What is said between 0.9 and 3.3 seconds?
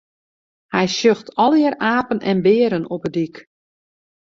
sjocht allegear apen en bearen op 'e